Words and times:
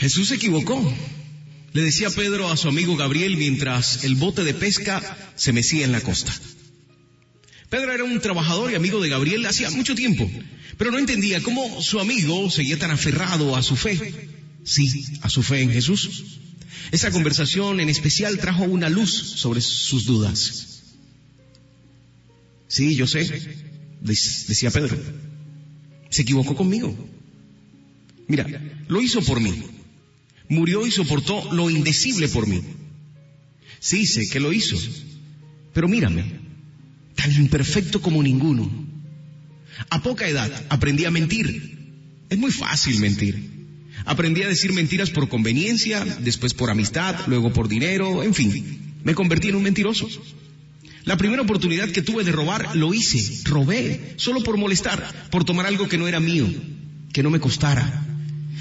Jesús 0.00 0.28
se 0.28 0.36
equivocó. 0.36 0.80
Le 1.72 1.82
decía 1.82 2.08
Pedro 2.10 2.50
a 2.50 2.56
su 2.56 2.68
amigo 2.68 2.96
Gabriel 2.96 3.36
mientras 3.36 4.02
el 4.02 4.14
bote 4.14 4.42
de 4.44 4.54
pesca 4.54 5.32
se 5.36 5.52
mecía 5.52 5.84
en 5.84 5.92
la 5.92 6.00
costa. 6.00 6.34
Pedro 7.68 7.92
era 7.92 8.02
un 8.02 8.18
trabajador 8.20 8.72
y 8.72 8.74
amigo 8.74 9.00
de 9.00 9.10
Gabriel 9.10 9.46
hacía 9.46 9.70
mucho 9.70 9.94
tiempo, 9.94 10.28
pero 10.78 10.90
no 10.90 10.98
entendía 10.98 11.40
cómo 11.42 11.82
su 11.82 12.00
amigo 12.00 12.50
seguía 12.50 12.78
tan 12.78 12.90
aferrado 12.90 13.54
a 13.54 13.62
su 13.62 13.76
fe. 13.76 14.28
Sí, 14.64 15.04
a 15.20 15.28
su 15.28 15.42
fe 15.42 15.60
en 15.60 15.70
Jesús. 15.70 16.24
Esa 16.90 17.10
conversación 17.10 17.78
en 17.78 17.90
especial 17.90 18.38
trajo 18.38 18.64
una 18.64 18.88
luz 18.88 19.10
sobre 19.12 19.60
sus 19.60 20.06
dudas. 20.06 20.82
Sí, 22.68 22.96
yo 22.96 23.06
sé, 23.06 23.54
decía 24.00 24.70
Pedro. 24.70 24.96
Se 26.08 26.22
equivocó 26.22 26.56
conmigo. 26.56 26.96
Mira, 28.26 28.46
lo 28.88 29.00
hizo 29.02 29.20
por 29.22 29.40
mí. 29.40 29.79
Murió 30.50 30.84
y 30.84 30.90
soportó 30.90 31.52
lo 31.52 31.70
indecible 31.70 32.28
por 32.28 32.46
mí. 32.46 32.60
Sí, 33.78 34.04
sé 34.04 34.28
que 34.28 34.40
lo 34.40 34.52
hizo. 34.52 34.76
Pero 35.72 35.88
mírame, 35.88 36.24
tan 37.14 37.32
imperfecto 37.32 38.02
como 38.02 38.22
ninguno. 38.22 38.68
A 39.88 40.02
poca 40.02 40.28
edad 40.28 40.50
aprendí 40.68 41.04
a 41.04 41.12
mentir. 41.12 41.78
Es 42.28 42.36
muy 42.36 42.50
fácil 42.50 42.98
mentir. 42.98 43.48
Aprendí 44.04 44.42
a 44.42 44.48
decir 44.48 44.72
mentiras 44.72 45.10
por 45.10 45.28
conveniencia, 45.28 46.04
después 46.04 46.52
por 46.52 46.68
amistad, 46.68 47.14
luego 47.28 47.52
por 47.52 47.68
dinero, 47.68 48.24
en 48.24 48.34
fin. 48.34 48.96
Me 49.04 49.14
convertí 49.14 49.50
en 49.50 49.56
un 49.56 49.62
mentiroso. 49.62 50.08
La 51.04 51.16
primera 51.16 51.42
oportunidad 51.42 51.90
que 51.90 52.02
tuve 52.02 52.24
de 52.24 52.32
robar 52.32 52.74
lo 52.74 52.92
hice, 52.92 53.44
robé, 53.44 54.14
solo 54.16 54.42
por 54.42 54.56
molestar, 54.56 55.28
por 55.30 55.44
tomar 55.44 55.66
algo 55.66 55.88
que 55.88 55.96
no 55.96 56.08
era 56.08 56.18
mío, 56.18 56.48
que 57.12 57.22
no 57.22 57.30
me 57.30 57.40
costara. 57.40 58.09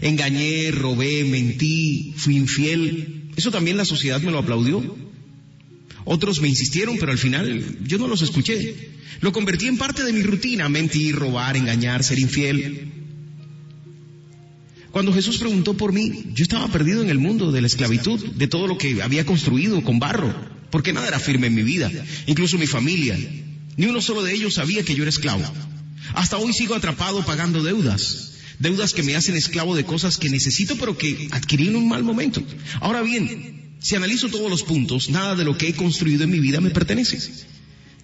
Engañé, 0.00 0.70
robé, 0.70 1.24
mentí, 1.24 2.14
fui 2.16 2.36
infiel. 2.36 3.30
Eso 3.36 3.50
también 3.50 3.76
la 3.76 3.84
sociedad 3.84 4.20
me 4.20 4.30
lo 4.30 4.38
aplaudió. 4.38 4.96
Otros 6.04 6.40
me 6.40 6.48
insistieron, 6.48 6.96
pero 6.98 7.12
al 7.12 7.18
final 7.18 7.78
yo 7.86 7.98
no 7.98 8.08
los 8.08 8.22
escuché. 8.22 8.74
Lo 9.20 9.32
convertí 9.32 9.66
en 9.66 9.76
parte 9.76 10.02
de 10.02 10.12
mi 10.12 10.22
rutina, 10.22 10.68
mentir, 10.68 11.14
robar, 11.14 11.56
engañar, 11.56 12.02
ser 12.02 12.18
infiel. 12.18 12.92
Cuando 14.90 15.12
Jesús 15.12 15.38
preguntó 15.38 15.74
por 15.74 15.92
mí, 15.92 16.24
yo 16.34 16.42
estaba 16.42 16.66
perdido 16.68 17.02
en 17.02 17.10
el 17.10 17.18
mundo 17.18 17.52
de 17.52 17.60
la 17.60 17.66
esclavitud, 17.66 18.18
de 18.20 18.48
todo 18.48 18.66
lo 18.66 18.76
que 18.76 19.02
había 19.02 19.24
construido 19.24 19.82
con 19.84 20.00
barro, 20.00 20.34
porque 20.70 20.92
nada 20.92 21.06
era 21.06 21.20
firme 21.20 21.46
en 21.46 21.54
mi 21.54 21.62
vida, 21.62 21.90
incluso 22.26 22.58
mi 22.58 22.66
familia. 22.66 23.16
Ni 23.76 23.86
uno 23.86 24.00
solo 24.00 24.22
de 24.22 24.32
ellos 24.32 24.54
sabía 24.54 24.82
que 24.82 24.94
yo 24.94 25.02
era 25.02 25.10
esclavo. 25.10 25.44
Hasta 26.14 26.38
hoy 26.38 26.52
sigo 26.52 26.74
atrapado 26.74 27.24
pagando 27.24 27.62
deudas, 27.62 28.29
deudas 28.60 28.94
que 28.94 29.02
me 29.02 29.16
hacen 29.16 29.34
esclavo 29.34 29.74
de 29.74 29.84
cosas 29.84 30.16
que 30.16 30.30
necesito 30.30 30.76
pero 30.76 30.96
que 30.96 31.28
adquirí 31.32 31.68
en 31.68 31.76
un 31.76 31.88
mal 31.88 32.04
momento. 32.04 32.42
Ahora 32.80 33.02
bien, 33.02 33.74
si 33.80 33.96
analizo 33.96 34.28
todos 34.28 34.48
los 34.48 34.62
puntos, 34.62 35.10
nada 35.10 35.34
de 35.34 35.44
lo 35.44 35.58
que 35.58 35.68
he 35.68 35.72
construido 35.72 36.22
en 36.22 36.30
mi 36.30 36.38
vida 36.38 36.60
me 36.60 36.70
pertenece. 36.70 37.18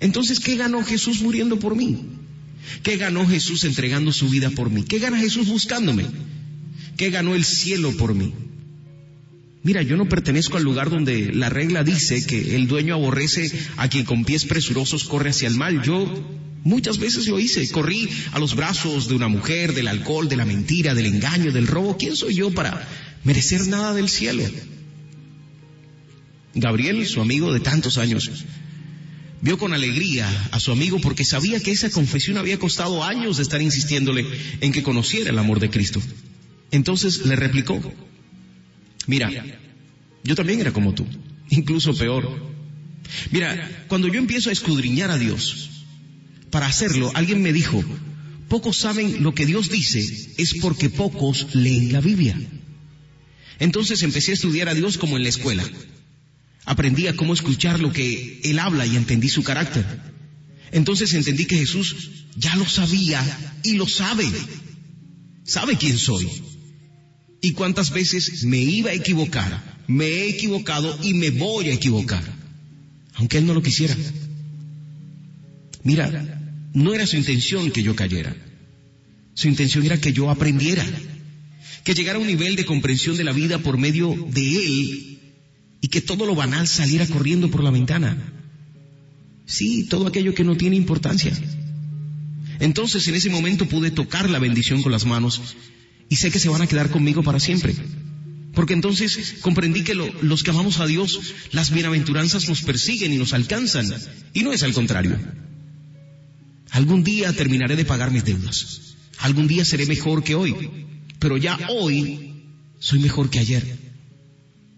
Entonces, 0.01 0.41
¿qué 0.41 0.57
ganó 0.57 0.83
Jesús 0.83 1.21
muriendo 1.21 1.59
por 1.59 1.77
mí? 1.77 1.99
¿Qué 2.83 2.97
ganó 2.97 3.27
Jesús 3.27 3.65
entregando 3.65 4.13
su 4.13 4.29
vida 4.29 4.51
por 4.51 4.71
mí? 4.71 4.83
¿Qué 4.83 4.99
gana 4.99 5.19
Jesús 5.19 5.47
buscándome? 5.47 6.07
¿Qué 6.97 7.11
ganó 7.11 7.35
el 7.35 7.45
cielo 7.45 7.93
por 7.97 8.15
mí? 8.15 8.33
Mira, 9.63 9.83
yo 9.83 9.97
no 9.97 10.09
pertenezco 10.09 10.57
al 10.57 10.63
lugar 10.63 10.91
donde 10.91 11.33
la 11.35 11.49
regla 11.49 11.83
dice 11.83 12.25
que 12.25 12.55
el 12.55 12.69
dueño 12.69 12.95
aborrece 12.95 13.51
a 13.77 13.89
quien 13.89 14.05
con 14.05 14.25
pies 14.25 14.45
presurosos 14.45 15.05
corre 15.05 15.31
hacia 15.31 15.49
el 15.49 15.57
mal. 15.57 15.83
Yo 15.83 16.07
muchas 16.67 16.99
veces 16.99 17.29
lo 17.29 17.39
hice, 17.39 17.71
corrí 17.71 18.09
a 18.33 18.39
los 18.39 18.57
brazos 18.57 19.09
de 19.09 19.15
una 19.15 19.29
mujer, 19.29 19.73
del 19.73 19.89
alcohol, 19.89 20.29
de 20.29 20.37
la 20.37 20.45
mentira, 20.45 20.95
del 20.95 21.07
engaño, 21.07 21.53
del 21.53 21.67
robo. 21.67 21.97
¿Quién 21.97 22.17
soy 22.17 22.35
yo 22.35 22.51
para 22.51 22.87
merecer 23.25 23.67
nada 23.69 23.95
del 23.95 24.09
cielo? 24.09 24.43
Gabriel, 26.55 27.07
su 27.07 27.21
amigo 27.21 27.53
de 27.53 27.61
tantos 27.61 27.99
años, 27.99 28.31
vio 29.41 29.59
con 29.59 29.75
alegría 29.75 30.29
a 30.51 30.59
su 30.59 30.73
amigo 30.73 30.99
porque 31.01 31.25
sabía 31.25 31.61
que 31.61 31.71
esa 31.71 31.91
confesión 31.91 32.37
había 32.37 32.59
costado 32.59 33.05
años 33.05 33.37
de 33.37 33.45
estar 33.45 33.63
insistiéndole 33.63 34.27
en 34.61 34.73
que 34.73 34.83
conociera 34.83 35.31
el 35.31 35.39
amor 35.39 35.61
de 35.61 35.71
Cristo. 35.71 36.03
Entonces 36.73 37.25
le 37.27 37.37
replicó, 37.37 37.81
mira, 39.07 39.31
yo 40.25 40.35
también 40.35 40.61
era 40.61 40.73
como 40.73 40.95
tú, 40.95 41.07
incluso 41.51 41.95
peor. 41.95 42.57
Mira, 43.31 43.85
cuando 43.87 44.09
yo 44.09 44.19
empiezo 44.19 44.51
a 44.51 44.53
escudriñar 44.53 45.13
a 45.13 45.19
Dios, 45.19 45.76
para 46.51 46.67
hacerlo, 46.67 47.11
alguien 47.15 47.43
me 47.43 47.53
dijo, 47.53 47.83
pocos 48.49 48.77
saben 48.79 49.23
lo 49.23 49.35
que 49.35 49.47
Dios 49.47 49.71
dice, 49.71 50.01
es 50.39 50.55
porque 50.61 50.91
pocos 50.91 51.55
leen 51.55 51.93
la 51.93 52.01
Biblia. 52.01 52.39
Entonces 53.59 54.03
empecé 54.03 54.33
a 54.33 54.35
estudiar 54.35 54.69
a 54.69 54.75
Dios 54.75 54.99
como 54.99 55.17
en 55.17 55.23
la 55.23 55.29
escuela. 55.29 55.65
Aprendí 56.65 57.07
a 57.07 57.17
cómo 57.17 57.33
escuchar 57.33 57.81
lo 57.81 57.93
que 57.93 58.41
Él 58.45 58.59
habla 58.59 58.87
y 58.87 58.97
entendí 58.97 59.29
su 59.29 59.43
carácter. 59.43 59.85
Entonces 60.73 61.15
entendí 61.15 61.47
que 61.47 61.59
Jesús 61.59 62.11
ya 62.37 62.55
lo 62.57 62.69
sabía 62.69 63.23
y 63.63 63.75
lo 63.75 63.87
sabe. 63.89 64.27
Sabe 65.45 65.77
quién 65.77 65.97
soy 65.97 66.29
y 67.41 67.53
cuántas 67.53 67.91
veces 67.91 68.45
me 68.45 68.59
iba 68.59 68.91
a 68.91 68.95
equivocar, 68.95 69.85
me 69.87 70.07
he 70.07 70.29
equivocado 70.31 70.99
y 71.03 71.15
me 71.15 71.31
voy 71.31 71.69
a 71.69 71.75
equivocar, 71.75 72.25
aunque 73.15 73.39
Él 73.39 73.47
no 73.47 73.55
lo 73.55 73.63
quisiera. 73.63 73.97
Mira, 75.87 76.11
no 76.75 76.95
era 76.95 77.07
su 77.07 77.17
intención 77.17 77.71
que 77.71 77.85
yo 77.85 77.95
cayera, 77.95 78.35
su 79.35 79.47
intención 79.47 79.85
era 79.85 80.01
que 80.01 80.13
yo 80.13 80.31
aprendiera, 80.31 80.85
que 81.85 81.95
llegara 81.95 82.19
a 82.19 82.21
un 82.21 82.27
nivel 82.27 82.57
de 82.57 82.65
comprensión 82.65 83.17
de 83.17 83.23
la 83.23 83.31
vida 83.31 83.61
por 83.61 83.79
medio 83.79 84.13
de 84.33 84.43
Él 84.43 85.19
y 85.81 85.87
que 85.87 86.01
todo 86.01 86.27
lo 86.27 86.35
banal 86.35 86.67
saliera 86.67 87.07
corriendo 87.07 87.53
por 87.53 87.63
la 87.63 87.71
ventana. 87.71 88.33
Sí, 89.47 89.87
todo 89.89 90.09
aquello 90.09 90.35
que 90.35 90.43
no 90.43 90.57
tiene 90.57 90.75
importancia. 90.75 91.33
Entonces 92.59 93.07
en 93.07 93.15
ese 93.15 93.31
momento 93.31 93.67
pude 93.67 93.93
tocar 93.93 94.29
la 94.29 94.41
bendición 94.41 94.83
con 94.83 94.91
las 94.91 95.07
manos 95.07 95.55
y 96.09 96.17
sé 96.17 96.33
que 96.33 96.41
se 96.41 96.49
van 96.49 96.63
a 96.63 96.67
quedar 96.67 96.91
conmigo 96.91 97.23
para 97.23 97.39
siempre. 97.39 97.77
Porque 98.55 98.73
entonces 98.73 99.37
comprendí 99.41 99.85
que 99.85 99.95
los 99.95 100.43
que 100.43 100.51
amamos 100.51 100.81
a 100.81 100.87
Dios, 100.87 101.35
las 101.53 101.71
bienaventuranzas 101.71 102.49
nos 102.49 102.63
persiguen 102.63 103.13
y 103.13 103.19
nos 103.19 103.35
alcanzan. 103.35 103.87
Y 104.33 104.43
no 104.43 104.53
es 104.53 104.65
al 104.65 104.73
contrario. 104.73 105.17
Algún 106.77 107.03
día 107.03 107.33
terminaré 107.33 107.75
de 107.75 107.87
pagar 107.87 108.11
mis 108.11 108.23
deudas. 108.23 108.97
Algún 109.21 109.47
día 109.49 109.65
seré 109.65 109.87
mejor 109.87 110.23
que 110.23 110.35
hoy. 110.35 110.55
Pero 111.19 111.39
ya 111.39 111.59
hoy 111.71 112.43
soy 112.79 112.99
mejor 112.99 113.31
que 113.31 113.39
ayer. 113.39 113.65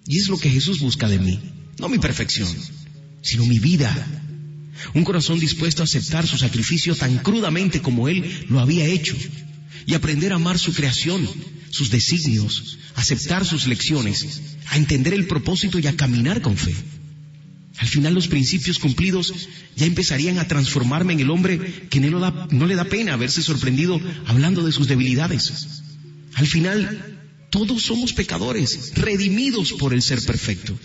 Y 0.06 0.18
es 0.20 0.28
lo 0.28 0.38
que 0.38 0.48
Jesús 0.48 0.78
busca 0.78 1.08
de 1.08 1.18
mí. 1.18 1.40
No 1.80 1.88
mi 1.88 1.98
perfección, 1.98 2.48
sino 3.20 3.44
mi 3.46 3.58
vida. 3.58 3.90
Un 4.94 5.02
corazón 5.02 5.40
dispuesto 5.40 5.82
a 5.82 5.86
aceptar 5.86 6.24
su 6.24 6.38
sacrificio 6.38 6.94
tan 6.94 7.18
crudamente 7.18 7.82
como 7.82 8.08
Él 8.08 8.46
lo 8.48 8.60
había 8.60 8.86
hecho 8.86 9.16
y 9.84 9.94
aprender 9.94 10.32
a 10.32 10.36
amar 10.36 10.56
su 10.56 10.72
creación, 10.72 11.28
sus 11.70 11.90
designios, 11.90 12.78
aceptar 12.94 13.44
sus 13.44 13.66
lecciones, 13.66 14.40
a 14.68 14.76
entender 14.76 15.14
el 15.14 15.26
propósito 15.26 15.80
y 15.80 15.88
a 15.88 15.96
caminar 15.96 16.42
con 16.42 16.56
fe. 16.56 16.76
Al 17.78 17.88
final 17.88 18.14
los 18.14 18.28
principios 18.28 18.78
cumplidos 18.78 19.32
ya 19.76 19.86
empezarían 19.86 20.38
a 20.38 20.48
transformarme 20.48 21.12
en 21.12 21.20
el 21.20 21.30
hombre 21.30 21.86
que 21.88 22.00
no, 22.00 22.18
no 22.50 22.66
le 22.66 22.74
da 22.74 22.84
pena 22.84 23.14
haberse 23.14 23.42
sorprendido 23.42 24.00
hablando 24.26 24.64
de 24.64 24.72
sus 24.72 24.88
debilidades. 24.88 25.82
Al 26.34 26.46
final 26.46 27.20
todos 27.50 27.82
somos 27.82 28.12
pecadores, 28.12 28.92
redimidos 28.96 29.72
por 29.72 29.94
el 29.94 30.02
ser 30.02 30.20
perfecto. 30.22 30.78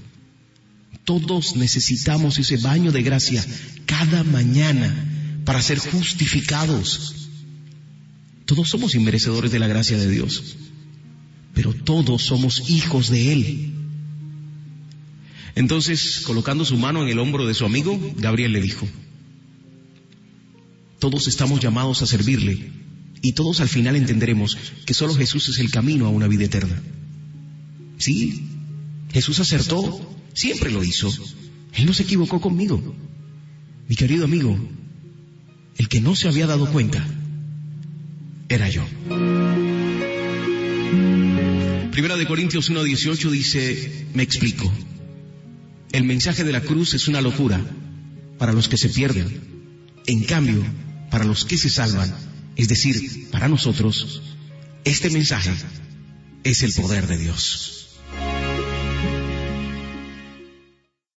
Todos 1.03 1.55
necesitamos 1.55 2.37
ese 2.37 2.57
baño 2.57 2.91
de 2.91 3.03
gracia 3.03 3.43
cada 3.85 4.23
mañana 4.23 5.41
para 5.45 5.61
ser 5.61 5.79
justificados 5.79 7.23
todos 8.45 8.69
somos 8.69 8.93
inmerecedores 8.95 9.51
de 9.51 9.59
la 9.59 9.67
gracia 9.67 9.97
de 9.97 10.09
Dios, 10.09 10.55
pero 11.53 11.73
todos 11.73 12.23
somos 12.23 12.69
hijos 12.69 13.09
de 13.09 13.31
Él. 13.31 13.72
Entonces, 15.55 16.21
colocando 16.25 16.65
su 16.65 16.77
mano 16.77 17.03
en 17.03 17.09
el 17.09 17.19
hombro 17.19 17.45
de 17.45 17.53
su 17.53 17.65
amigo, 17.65 17.99
Gabriel 18.17 18.53
le 18.53 18.61
dijo, 18.61 18.87
todos 20.99 21.27
estamos 21.27 21.59
llamados 21.59 22.01
a 22.01 22.07
servirle 22.07 22.71
y 23.21 23.33
todos 23.33 23.61
al 23.61 23.69
final 23.69 23.95
entenderemos 23.95 24.57
que 24.85 24.93
solo 24.93 25.13
Jesús 25.13 25.49
es 25.49 25.59
el 25.59 25.69
camino 25.69 26.05
a 26.05 26.09
una 26.09 26.27
vida 26.27 26.45
eterna. 26.45 26.81
Sí, 27.97 28.47
Jesús 29.11 29.39
acertó, 29.39 30.15
siempre 30.33 30.71
lo 30.71 30.83
hizo. 30.83 31.09
Él 31.73 31.85
no 31.85 31.93
se 31.93 32.03
equivocó 32.03 32.41
conmigo. 32.41 32.95
Mi 33.87 33.95
querido 33.95 34.25
amigo, 34.25 34.57
el 35.77 35.87
que 35.87 36.01
no 36.01 36.15
se 36.15 36.27
había 36.27 36.47
dado 36.47 36.71
cuenta, 36.71 37.05
era 38.49 38.69
yo. 38.69 38.83
Primera 41.91 42.17
de 42.17 42.25
Corintios 42.25 42.71
1.18 42.71 43.29
dice, 43.29 44.07
me 44.13 44.23
explico. 44.23 44.71
El 45.93 46.05
mensaje 46.05 46.43
de 46.43 46.51
la 46.51 46.61
cruz 46.61 46.95
es 46.95 47.07
una 47.07 47.21
locura 47.21 47.61
para 48.39 48.51
los 48.51 48.67
que 48.67 48.77
se 48.77 48.89
pierden. 48.89 49.93
En 50.07 50.23
cambio, 50.23 50.65
para 51.11 51.23
los 51.23 51.45
que 51.45 51.55
se 51.55 51.69
salvan, 51.69 52.13
es 52.55 52.67
decir, 52.67 53.29
para 53.31 53.47
nosotros, 53.47 54.21
este 54.83 55.11
mensaje 55.11 55.51
es 56.43 56.63
el 56.63 56.73
poder 56.73 57.05
de 57.05 57.19
Dios. 57.19 57.82